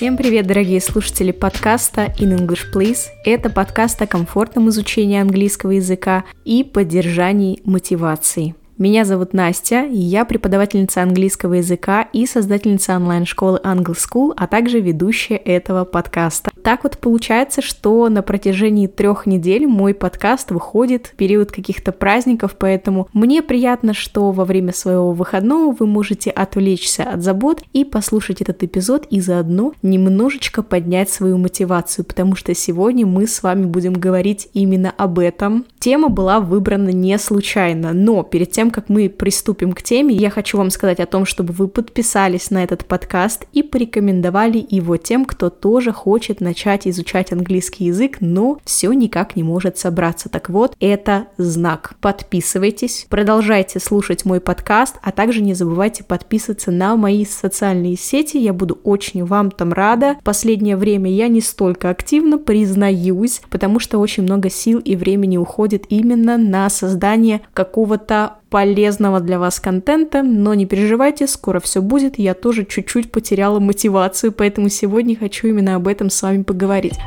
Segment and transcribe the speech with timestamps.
[0.00, 3.08] Всем привет, дорогие слушатели подкаста In English Please.
[3.22, 8.54] Это подкаст о комфортном изучении английского языка и поддержании мотивации.
[8.80, 14.80] Меня зовут Настя, и я преподавательница английского языка и создательница онлайн-школы Angle School, а также
[14.80, 16.50] ведущая этого подкаста.
[16.62, 22.56] Так вот получается, что на протяжении трех недель мой подкаст выходит в период каких-то праздников,
[22.58, 28.40] поэтому мне приятно, что во время своего выходного вы можете отвлечься от забот и послушать
[28.40, 33.92] этот эпизод и заодно немножечко поднять свою мотивацию, потому что сегодня мы с вами будем
[33.92, 35.66] говорить именно об этом.
[35.80, 40.58] Тема была выбрана не случайно, но перед тем, как мы приступим к теме, я хочу
[40.58, 45.50] вам сказать о том, чтобы вы подписались на этот подкаст и порекомендовали его тем, кто
[45.50, 50.28] тоже хочет начать изучать английский язык, но все никак не может собраться.
[50.28, 51.94] Так вот, это знак.
[52.00, 58.36] Подписывайтесь, продолжайте слушать мой подкаст, а также не забывайте подписываться на мои социальные сети.
[58.36, 60.16] Я буду очень вам там рада.
[60.24, 65.84] Последнее время я не столько активно, признаюсь, потому что очень много сил и времени уходит
[65.88, 72.34] именно на создание какого-то полезного для вас контента, но не переживайте, скоро все будет, я
[72.34, 76.98] тоже чуть-чуть потеряла мотивацию, поэтому сегодня хочу именно об этом с вами поговорить.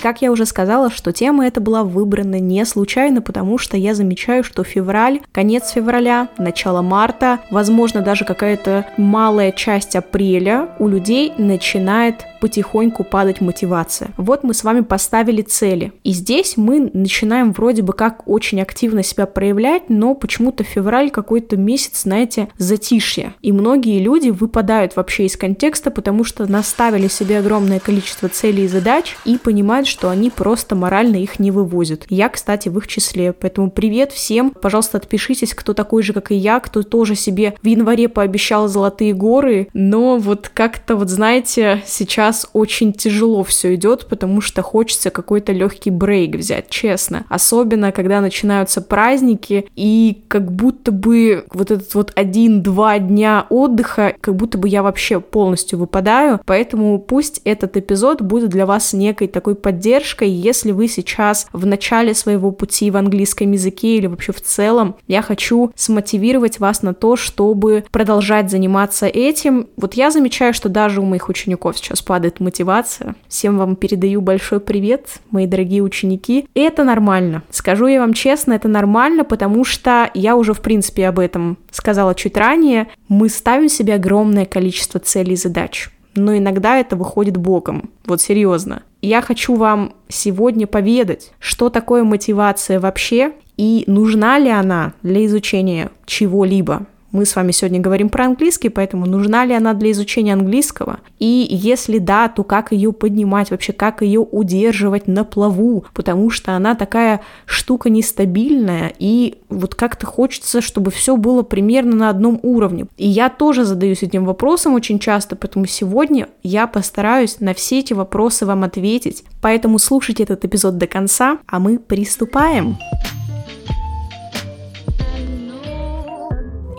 [0.00, 4.42] Как я уже сказала, что тема эта была выбрана не случайно, потому что я замечаю,
[4.42, 12.26] что февраль, конец февраля, начало марта, возможно, даже какая-то малая часть апреля у людей начинает
[12.40, 14.10] потихоньку падать мотивация.
[14.16, 15.92] Вот мы с вами поставили цели.
[16.04, 21.56] И здесь мы начинаем вроде бы как очень активно себя проявлять, но почему-то февраль какой-то
[21.56, 23.34] месяц, знаете, затишье.
[23.42, 28.68] И многие люди выпадают вообще из контекста, потому что наставили себе огромное количество целей и
[28.68, 32.06] задач и понимают, что они просто морально их не вывозят.
[32.08, 33.32] Я, кстати, в их числе.
[33.32, 34.50] Поэтому привет всем.
[34.50, 39.12] Пожалуйста, отпишитесь, кто такой же, как и я, кто тоже себе в январе пообещал золотые
[39.12, 45.52] горы, но вот как-то, вот знаете, сейчас очень тяжело все идет, потому что хочется какой-то
[45.52, 47.24] легкий брейк взять, честно.
[47.28, 54.36] Особенно, когда начинаются праздники, и как будто бы вот этот вот один-два дня отдыха, как
[54.36, 59.54] будто бы я вообще полностью выпадаю, поэтому пусть этот эпизод будет для вас некой такой
[59.54, 64.40] поддержкой поддержкой, если вы сейчас в начале своего пути в английском языке или вообще в
[64.40, 69.68] целом, я хочу смотивировать вас на то, чтобы продолжать заниматься этим.
[69.76, 73.14] Вот я замечаю, что даже у моих учеников сейчас падает мотивация.
[73.28, 76.48] Всем вам передаю большой привет, мои дорогие ученики.
[76.54, 77.44] Это нормально.
[77.50, 82.16] Скажу я вам честно, это нормально, потому что я уже, в принципе, об этом сказала
[82.16, 82.88] чуть ранее.
[83.06, 87.90] Мы ставим себе огромное количество целей и задач но иногда это выходит боком.
[88.04, 88.82] Вот серьезно.
[89.02, 95.90] Я хочу вам сегодня поведать, что такое мотивация вообще и нужна ли она для изучения
[96.06, 96.86] чего-либо.
[97.12, 101.00] Мы с вами сегодня говорим про английский, поэтому нужна ли она для изучения английского?
[101.18, 106.54] И если да, то как ее поднимать, вообще как ее удерживать на плаву, потому что
[106.54, 112.86] она такая штука нестабильная, и вот как-то хочется, чтобы все было примерно на одном уровне.
[112.96, 117.92] И я тоже задаюсь этим вопросом очень часто, поэтому сегодня я постараюсь на все эти
[117.92, 119.24] вопросы вам ответить.
[119.42, 122.76] Поэтому слушайте этот эпизод до конца, а мы приступаем.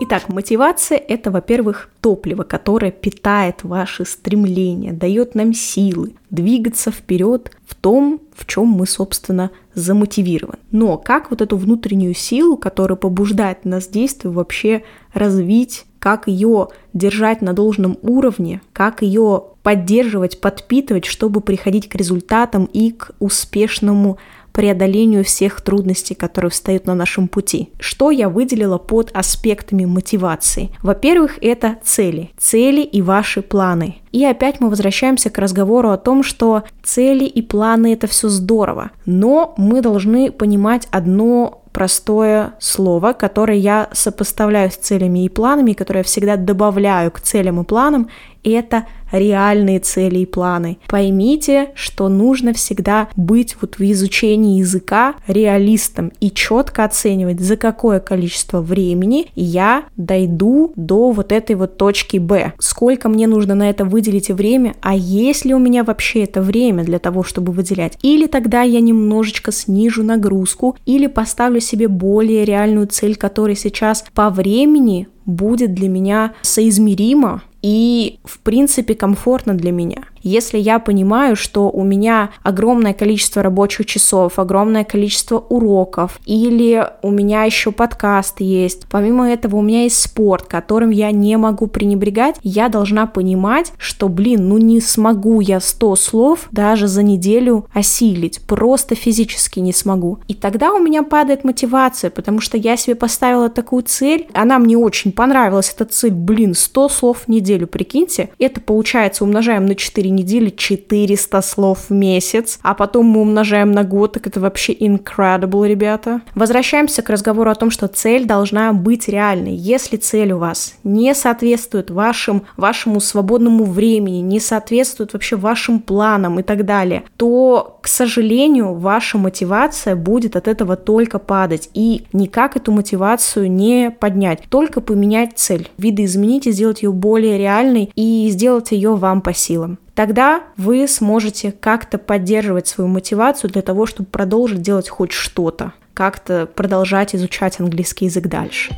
[0.04, 7.76] Итак, мотивация– это, во-первых, топливо, которое питает ваши стремления, дает нам силы двигаться вперед в
[7.76, 10.58] том, в чем мы, собственно, замотивированы.
[10.72, 14.82] Но как вот эту внутреннюю силу, которая побуждает нас действовать, вообще
[15.14, 22.64] развить, как ее держать на должном уровне, как ее поддерживать, подпитывать, чтобы приходить к результатам
[22.64, 24.18] и к успешному
[24.52, 27.70] преодолению всех трудностей, которые встают на нашем пути.
[27.78, 30.70] Что я выделила под аспектами мотивации?
[30.82, 32.30] Во-первых, это цели.
[32.38, 33.96] Цели и ваши планы.
[34.12, 38.90] И опять мы возвращаемся к разговору о том, что цели и планы это все здорово,
[39.06, 46.00] но мы должны понимать одно простое слово, которое я сопоставляю с целями и планами, которое
[46.00, 48.10] я всегда добавляю к целям и планам,
[48.44, 50.78] это реальные цели и планы.
[50.88, 58.00] Поймите, что нужно всегда быть вот в изучении языка реалистом и четко оценивать, за какое
[58.00, 62.54] количество времени я дойду до вот этой вот точки Б.
[62.58, 66.84] Сколько мне нужно на это выделить время, а есть ли у меня вообще это время
[66.84, 67.98] для того, чтобы выделять?
[68.02, 74.30] Или тогда я немножечко снижу нагрузку, или поставлю себе более реальную цель, которая сейчас по
[74.30, 80.04] времени будет для меня соизмеримо и, в принципе, комфортно для меня.
[80.22, 87.10] Если я понимаю, что у меня огромное количество рабочих часов, огромное количество уроков, или у
[87.10, 92.36] меня еще подкаст есть, помимо этого у меня есть спорт, которым я не могу пренебрегать,
[92.42, 98.40] я должна понимать, что, блин, ну не смогу я 100 слов даже за неделю осилить,
[98.46, 100.18] просто физически не смогу.
[100.28, 104.78] И тогда у меня падает мотивация, потому что я себе поставила такую цель, она мне
[104.78, 110.11] очень понравилась, эта цель, блин, 100 слов в неделю, прикиньте, это получается умножаем на 4
[110.14, 115.66] недели 400 слов в месяц, а потом мы умножаем на год, так это вообще incredible,
[115.66, 116.20] ребята.
[116.34, 119.54] Возвращаемся к разговору о том, что цель должна быть реальной.
[119.54, 126.40] Если цель у вас не соответствует вашим, вашему свободному времени, не соответствует вообще вашим планам
[126.40, 131.70] и так далее, то, к сожалению, ваша мотивация будет от этого только падать.
[131.74, 137.90] И никак эту мотивацию не поднять, только поменять цель, видоизменить и сделать ее более реальной
[137.94, 139.78] и сделать ее вам по силам.
[139.94, 146.46] Тогда вы сможете как-то поддерживать свою мотивацию для того, чтобы продолжить делать хоть что-то, как-то
[146.46, 148.74] продолжать изучать английский язык дальше.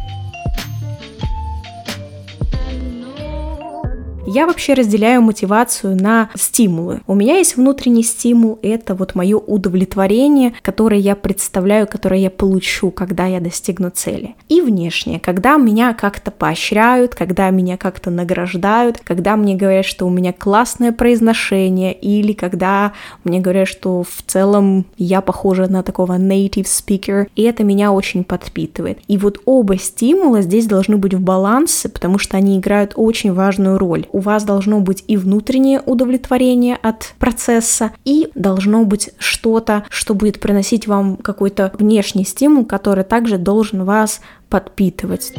[4.27, 7.03] Я вообще разделяю мотивацию на стимулы.
[7.07, 12.91] У меня есть внутренний стимул, это вот мое удовлетворение, которое я представляю, которое я получу,
[12.91, 14.35] когда я достигну цели.
[14.49, 20.11] И внешнее, когда меня как-то поощряют, когда меня как-то награждают, когда мне говорят, что у
[20.11, 22.93] меня классное произношение, или когда
[23.25, 28.25] мне говорят, что в целом я похожа на такого native speaker, и это меня очень
[28.25, 29.01] подпитывает.
[29.07, 33.77] И вот оба стимула здесь должны быть в балансе, потому что они играют очень важную
[33.77, 40.15] роль у вас должно быть и внутреннее удовлетворение от процесса, и должно быть что-то, что
[40.15, 45.35] будет приносить вам какой-то внешний стимул, который также должен вас подпитывать.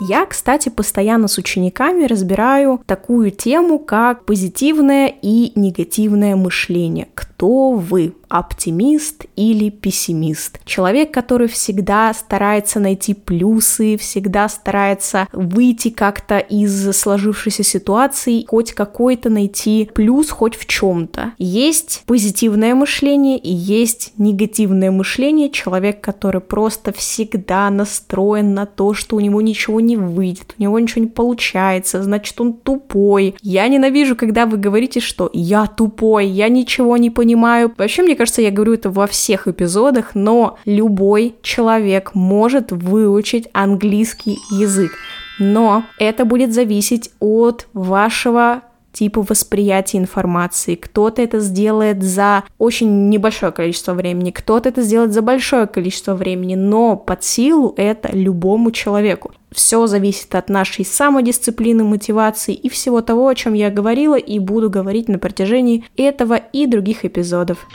[0.00, 7.08] Я, кстати, постоянно с учениками разбираю такую тему, как позитивное и негативное мышление.
[7.14, 8.14] Кто вы?
[8.28, 10.60] Оптимист или пессимист.
[10.64, 19.30] Человек, который всегда старается найти плюсы, всегда старается выйти как-то из сложившейся ситуации, хоть какой-то
[19.30, 21.32] найти плюс хоть в чем-то.
[21.38, 25.50] Есть позитивное мышление и есть негативное мышление.
[25.50, 30.78] Человек, который просто всегда настроен на то, что у него ничего не выйдет, у него
[30.78, 33.34] ничего не получается, значит он тупой.
[33.40, 37.72] Я ненавижу, когда вы говорите, что я тупой, я ничего не понимаю.
[37.76, 43.48] Вообще, мне кажется, кажется, я говорю это во всех эпизодах, но любой человек может выучить
[43.52, 44.92] английский язык.
[45.38, 48.62] Но это будет зависеть от вашего
[48.94, 50.74] типа восприятия информации.
[50.74, 56.54] Кто-то это сделает за очень небольшое количество времени, кто-то это сделает за большое количество времени,
[56.54, 59.32] но под силу это любому человеку.
[59.52, 64.70] Все зависит от нашей самодисциплины, мотивации и всего того, о чем я говорила и буду
[64.70, 67.66] говорить на протяжении этого и других эпизодов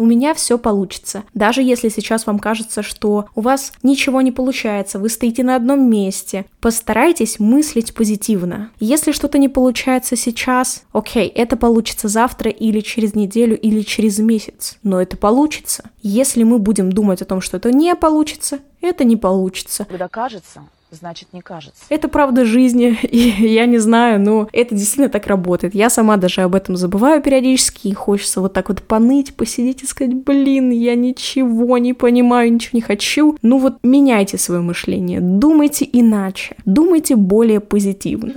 [0.00, 1.24] у меня все получится.
[1.34, 5.90] Даже если сейчас вам кажется, что у вас ничего не получается, вы стоите на одном
[5.90, 8.70] месте, постарайтесь мыслить позитивно.
[8.80, 14.78] Если что-то не получается сейчас, окей, это получится завтра или через неделю или через месяц,
[14.82, 15.90] но это получится.
[16.00, 19.84] Если мы будем думать о том, что это не получится, это не получится.
[19.84, 21.82] Когда кажется, значит не кажется.
[21.88, 25.74] Это правда жизни, и я не знаю, но это действительно так работает.
[25.74, 29.86] Я сама даже об этом забываю периодически, и хочется вот так вот поныть, посидеть и
[29.86, 33.36] сказать, блин, я ничего не понимаю, ничего не хочу.
[33.42, 38.34] Ну вот меняйте свое мышление, думайте иначе, думайте более позитивно.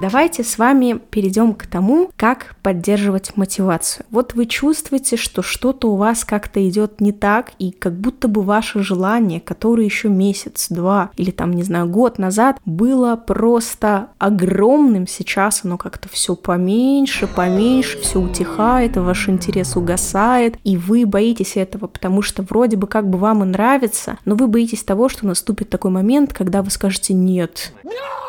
[0.00, 4.06] Давайте с вами перейдем к тому, как поддерживать мотивацию.
[4.10, 8.42] Вот вы чувствуете, что что-то у вас как-то идет не так, и как будто бы
[8.42, 15.08] ваше желание, которое еще месяц, два или там, не знаю, год назад было просто огромным,
[15.08, 21.88] сейчас оно как-то все поменьше, поменьше, все утихает, ваш интерес угасает, и вы боитесь этого,
[21.88, 25.70] потому что вроде бы как бы вам и нравится, но вы боитесь того, что наступит
[25.70, 27.72] такой момент, когда вы скажете «нет».
[27.82, 28.27] No!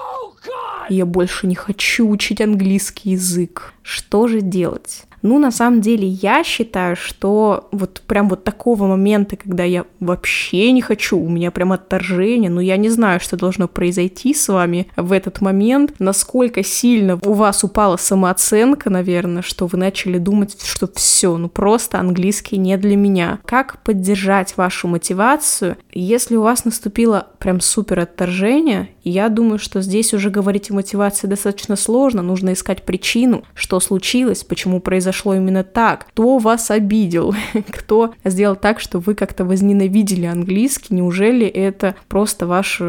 [0.89, 3.73] Я больше не хочу учить английский язык.
[3.83, 5.03] Что же делать?
[5.21, 10.71] Ну, на самом деле, я считаю, что вот прям вот такого момента, когда я вообще
[10.71, 14.87] не хочу, у меня прям отторжение, ну, я не знаю, что должно произойти с вами
[14.95, 20.89] в этот момент, насколько сильно у вас упала самооценка, наверное, что вы начали думать, что
[20.93, 23.39] все, ну, просто английский не для меня.
[23.45, 30.13] Как поддержать вашу мотивацию, если у вас наступило прям супер отторжение, я думаю, что здесь
[30.13, 36.05] уже говорить о мотивацией достаточно сложно, нужно искать причину, что случилось, почему произошло именно так,
[36.09, 37.33] кто вас обидел,
[37.71, 42.79] кто сделал так, что вы как-то возненавидели английский, неужели это просто ваш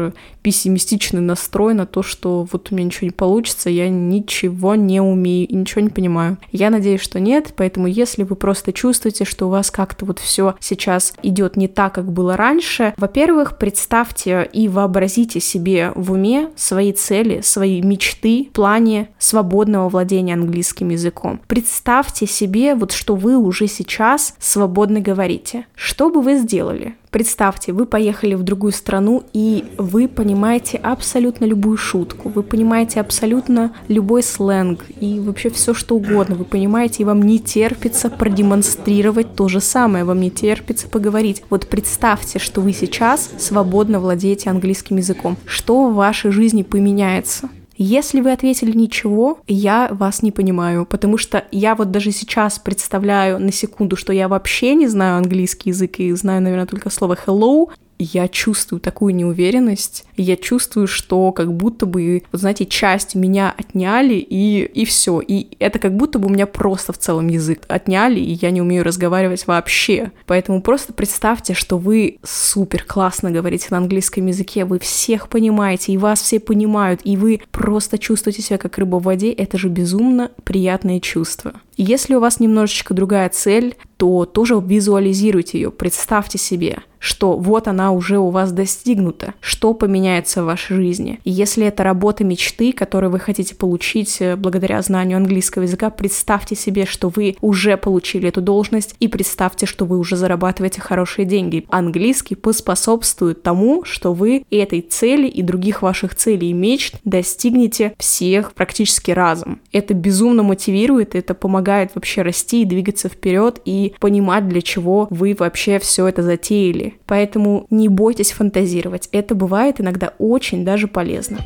[0.43, 5.47] пессимистичный настрой на то, что вот у меня ничего не получится, я ничего не умею
[5.47, 6.37] и ничего не понимаю.
[6.51, 10.55] Я надеюсь, что нет, поэтому если вы просто чувствуете, что у вас как-то вот все
[10.59, 16.93] сейчас идет не так, как было раньше, во-первых, представьте и вообразите себе в уме свои
[16.93, 21.39] цели, свои мечты в плане свободного владения английским языком.
[21.47, 25.65] Представьте себе вот, что вы уже сейчас свободно говорите.
[25.75, 26.95] Что бы вы сделали?
[27.11, 33.73] Представьте, вы поехали в другую страну, и вы понимаете абсолютно любую шутку, вы понимаете абсолютно
[33.89, 36.35] любой сленг и вообще все что угодно.
[36.35, 41.43] Вы понимаете, и вам не терпится продемонстрировать то же самое, вам не терпится поговорить.
[41.49, 45.35] Вот представьте, что вы сейчас свободно владеете английским языком.
[45.45, 47.49] Что в вашей жизни поменяется?
[47.83, 53.39] Если вы ответили ничего, я вас не понимаю, потому что я вот даже сейчас представляю
[53.39, 57.71] на секунду, что я вообще не знаю английский язык и знаю, наверное, только слово hello,
[58.03, 64.15] я чувствую такую неуверенность, я чувствую, что как будто бы, вот знаете, часть меня отняли,
[64.15, 65.19] и, и все.
[65.19, 68.61] И это как будто бы у меня просто в целом язык отняли, и я не
[68.61, 70.11] умею разговаривать вообще.
[70.25, 75.97] Поэтому просто представьте, что вы супер классно говорите на английском языке, вы всех понимаете, и
[75.97, 80.31] вас все понимают, и вы просто чувствуете себя как рыба в воде, это же безумно
[80.43, 81.53] приятное чувство.
[81.77, 87.91] Если у вас немножечко другая цель, то тоже визуализируйте ее, представьте себе, что вот она
[87.91, 91.19] уже у вас достигнута, что поменяется в вашей жизни.
[91.23, 96.55] И если это работа мечты, которую вы хотите получить э, благодаря знанию английского языка, представьте
[96.55, 101.65] себе, что вы уже получили эту должность и представьте, что вы уже зарабатываете хорошие деньги.
[101.69, 108.53] Английский поспособствует тому, что вы этой цели и других ваших целей и мечт достигнете всех
[108.53, 109.61] практически разом.
[109.71, 111.60] Это безумно мотивирует, это помогает
[111.95, 116.95] вообще расти и двигаться вперед и понимать, для чего вы вообще все это затеяли.
[117.05, 119.09] Поэтому не бойтесь фантазировать.
[119.11, 121.39] Это бывает иногда очень даже полезно.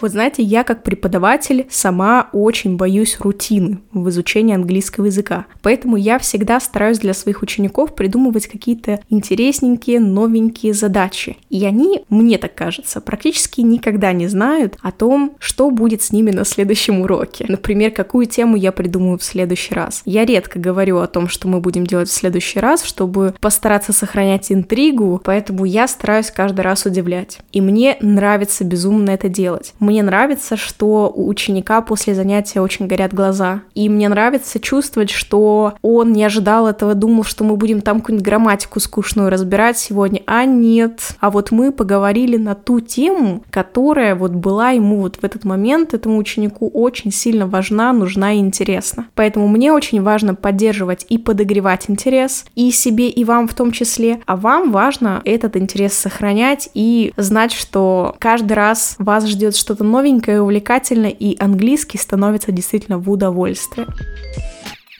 [0.00, 5.46] Вот знаете, я как преподаватель сама очень боюсь рутины в изучении английского языка.
[5.62, 11.36] Поэтому я всегда стараюсь для своих учеников придумывать какие-то интересненькие, новенькие задачи.
[11.50, 16.30] И они, мне так кажется, практически никогда не знают о том, что будет с ними
[16.30, 17.44] на следующем уроке.
[17.48, 20.02] Например, какую тему я придумаю в следующий раз.
[20.04, 24.50] Я редко говорю о том, что мы будем делать в следующий раз, чтобы постараться сохранять
[24.50, 27.38] интригу, поэтому я стараюсь каждый раз удивлять.
[27.52, 29.74] И мне нравится безумно это делать.
[29.90, 33.62] Мне нравится, что у ученика после занятия очень горят глаза.
[33.74, 38.24] И мне нравится чувствовать, что он не ожидал этого, думал, что мы будем там какую-нибудь
[38.24, 40.22] грамматику скучную разбирать сегодня.
[40.26, 41.16] А нет.
[41.18, 45.92] А вот мы поговорили на ту тему, которая вот была ему вот в этот момент,
[45.92, 49.08] этому ученику очень сильно важна, нужна и интересна.
[49.16, 54.20] Поэтому мне очень важно поддерживать и подогревать интерес и себе, и вам в том числе.
[54.26, 59.84] А вам важно этот интерес сохранять и знать, что каждый раз вас ждет что-то что-то
[59.84, 63.86] новенькое и увлекательное, и английский становится действительно в удовольствие.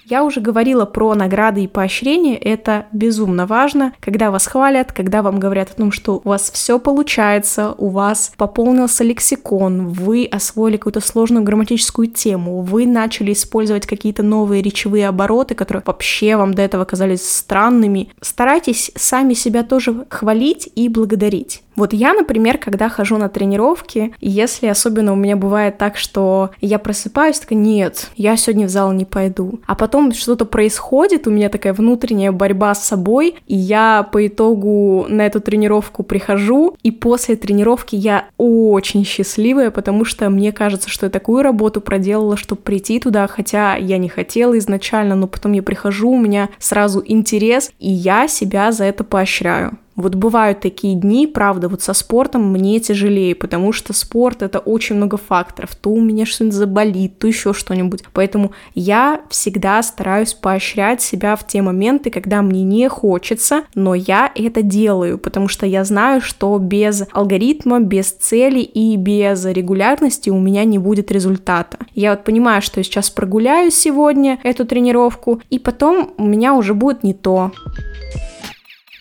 [0.06, 5.38] Я уже говорила про награды и поощрения, это безумно важно, когда вас хвалят, когда вам
[5.38, 11.00] говорят о том, что у вас все получается, у вас пополнился лексикон, вы освоили какую-то
[11.00, 16.84] сложную грамматическую тему, вы начали использовать какие-то новые речевые обороты, которые вообще вам до этого
[16.84, 18.08] казались странными.
[18.20, 21.62] Старайтесь сами себя тоже хвалить и благодарить.
[21.80, 26.78] Вот я, например, когда хожу на тренировки, если особенно у меня бывает так, что я
[26.78, 29.60] просыпаюсь, такая, нет, я сегодня в зал не пойду.
[29.66, 35.06] А потом что-то происходит, у меня такая внутренняя борьба с собой, и я по итогу
[35.08, 41.06] на эту тренировку прихожу, и после тренировки я очень счастливая, потому что мне кажется, что
[41.06, 45.62] я такую работу проделала, чтобы прийти туда, хотя я не хотела изначально, но потом я
[45.62, 49.78] прихожу, у меня сразу интерес, и я себя за это поощряю.
[49.96, 54.96] Вот бывают такие дни, правда, вот со спортом мне тяжелее, потому что спорт это очень
[54.96, 55.74] много факторов.
[55.74, 58.04] То у меня что-нибудь заболит, то еще что-нибудь.
[58.12, 64.30] Поэтому я всегда стараюсь поощрять себя в те моменты, когда мне не хочется, но я
[64.34, 70.38] это делаю, потому что я знаю, что без алгоритма, без цели и без регулярности у
[70.38, 71.78] меня не будет результата.
[71.94, 76.74] Я вот понимаю, что я сейчас прогуляю сегодня эту тренировку, и потом у меня уже
[76.74, 77.52] будет не то.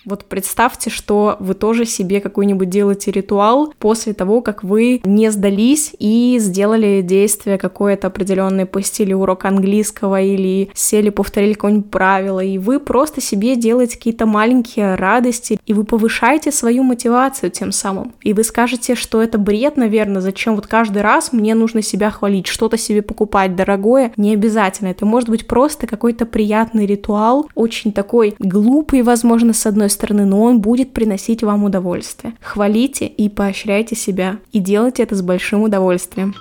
[0.09, 5.93] Вот представьте, что вы тоже себе какой-нибудь делаете ритуал после того, как вы не сдались
[5.99, 12.57] и сделали действие какое-то определенное по стилю урок английского или сели, повторили какое-нибудь правило, и
[12.57, 18.15] вы просто себе делаете какие-то маленькие радости, и вы повышаете свою мотивацию тем самым.
[18.23, 22.47] И вы скажете, что это бред, наверное, зачем вот каждый раз мне нужно себя хвалить,
[22.47, 24.87] что-то себе покупать дорогое, не обязательно.
[24.87, 30.43] Это может быть просто какой-то приятный ритуал, очень такой глупый, возможно, с одной стороны, но
[30.43, 32.33] он будет приносить вам удовольствие.
[32.41, 36.35] Хвалите и поощряйте себя, и делайте это с большим удовольствием.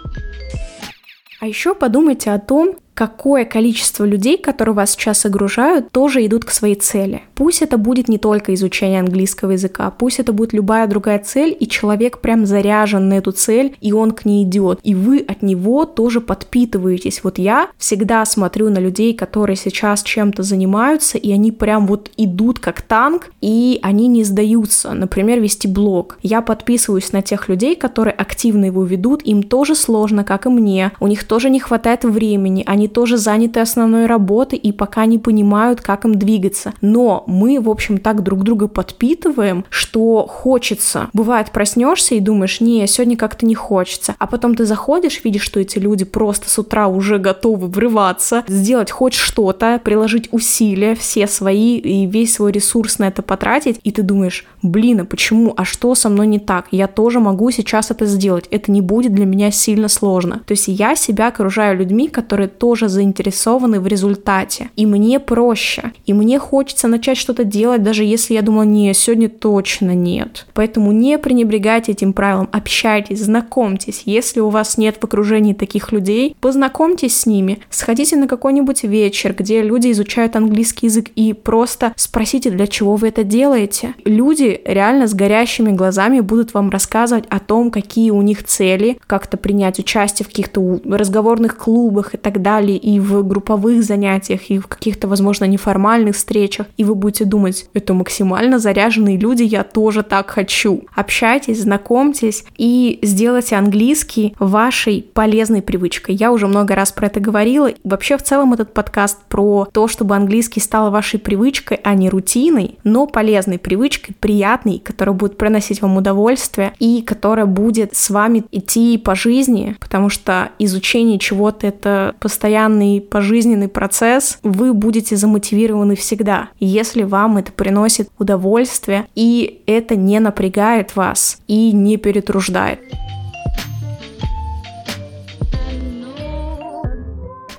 [1.41, 6.51] А еще подумайте о том, какое количество людей, которые вас сейчас огружают, тоже идут к
[6.51, 7.23] своей цели.
[7.37, 11.69] Пусть это будет не только изучение английского языка, пусть это будет любая другая цель, и
[11.69, 15.85] человек прям заряжен на эту цель, и он к ней идет, и вы от него
[15.85, 17.23] тоже подпитываетесь.
[17.23, 22.59] Вот я всегда смотрю на людей, которые сейчас чем-то занимаются, и они прям вот идут
[22.59, 24.91] как танк, и они не сдаются.
[24.91, 26.19] Например, вести блог.
[26.21, 30.91] Я подписываюсь на тех людей, которые активно его ведут, им тоже сложно, как и мне,
[30.99, 35.81] у них тоже не хватает времени, они тоже заняты основной работой и пока не понимают,
[35.81, 36.75] как им двигаться.
[36.81, 41.09] Но мы, в общем, так друг друга подпитываем, что хочется.
[41.13, 44.15] Бывает, проснешься и думаешь, не, сегодня как-то не хочется.
[44.19, 48.91] А потом ты заходишь, видишь, что эти люди просто с утра уже готовы врываться, сделать
[48.91, 54.03] хоть что-то, приложить усилия все свои и весь свой ресурс на это потратить, и ты
[54.03, 56.67] думаешь, блин, а почему, а что со мной не так?
[56.71, 58.47] Я тоже могу сейчас это сделать.
[58.51, 60.43] Это не будет для меня сильно сложно.
[60.47, 64.71] То есть я себя окружаю людьми, которые тоже тоже заинтересованы в результате.
[64.77, 65.93] И мне проще.
[66.07, 70.47] И мне хочется начать что-то делать, даже если я думала, не, сегодня точно нет.
[70.55, 74.03] Поэтому не пренебрегайте этим правилом, общайтесь, знакомьтесь.
[74.05, 79.35] Если у вас нет в окружении таких людей, познакомьтесь с ними, сходите на какой-нибудь вечер,
[79.37, 83.95] где люди изучают английский язык и просто спросите, для чего вы это делаете.
[84.05, 89.37] Люди реально с горящими глазами будут вам рассказывать о том, какие у них цели, как-то
[89.37, 94.59] принять участие в каких-то разговорных клубах и так далее, далее, и в групповых занятиях, и
[94.59, 100.03] в каких-то, возможно, неформальных встречах, и вы будете думать, это максимально заряженные люди, я тоже
[100.03, 100.83] так хочу.
[100.95, 106.15] Общайтесь, знакомьтесь и сделайте английский вашей полезной привычкой.
[106.17, 107.71] Я уже много раз про это говорила.
[107.85, 112.79] Вообще, в целом, этот подкаст про то, чтобы английский стал вашей привычкой, а не рутиной,
[112.85, 118.99] но полезной привычкой, приятной, которая будет приносить вам удовольствие и которая будет с вами идти
[118.99, 126.49] по жизни, потому что изучение чего-то это постоянно постоянный пожизненный процесс, вы будете замотивированы всегда,
[126.59, 132.81] если вам это приносит удовольствие и это не напрягает вас и не перетруждает.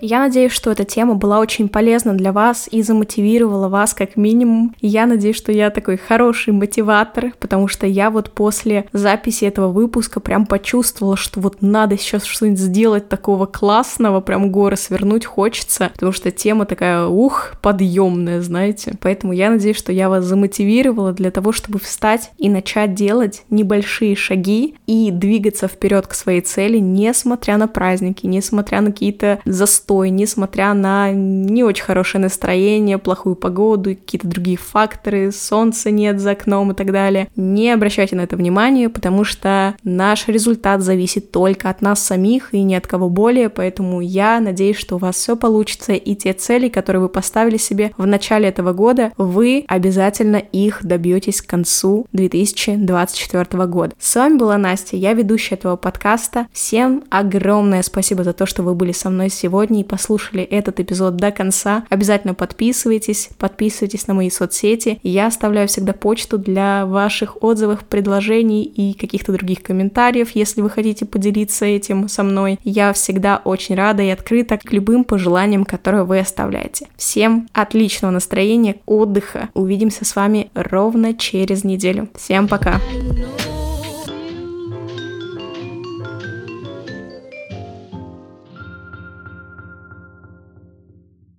[0.01, 4.75] Я надеюсь, что эта тема была очень полезна для вас и замотивировала вас как минимум.
[4.81, 10.19] я надеюсь, что я такой хороший мотиватор, потому что я вот после записи этого выпуска
[10.19, 16.11] прям почувствовала, что вот надо сейчас что-нибудь сделать такого классного, прям горы свернуть хочется, потому
[16.11, 18.95] что тема такая, ух, подъемная, знаете.
[19.01, 24.15] Поэтому я надеюсь, что я вас замотивировала для того, чтобы встать и начать делать небольшие
[24.15, 30.09] шаги и двигаться вперед к своей цели, несмотря на праздники, несмотря на какие-то застои застой,
[30.11, 36.71] несмотря на не очень хорошее настроение, плохую погоду какие-то другие факторы, солнца нет за окном
[36.71, 37.27] и так далее.
[37.35, 42.61] Не обращайте на это внимания, потому что наш результат зависит только от нас самих и
[42.61, 46.69] ни от кого более, поэтому я надеюсь, что у вас все получится, и те цели,
[46.69, 53.65] которые вы поставили себе в начале этого года, вы обязательно их добьетесь к концу 2024
[53.65, 53.93] года.
[53.97, 56.47] С вами была Настя, я ведущая этого подкаста.
[56.53, 61.15] Всем огромное спасибо за то, что вы были со мной сегодня и послушали этот эпизод
[61.15, 64.99] до конца, обязательно подписывайтесь, подписывайтесь на мои соцсети.
[65.03, 71.05] Я оставляю всегда почту для ваших отзывов, предложений и каких-то других комментариев, если вы хотите
[71.05, 72.59] поделиться этим со мной.
[72.63, 76.87] Я всегда очень рада и открыта к любым пожеланиям, которые вы оставляете.
[76.97, 79.49] Всем отличного настроения, отдыха.
[79.53, 82.09] Увидимся с вами ровно через неделю.
[82.15, 82.79] Всем пока!
[82.79, 83.58] I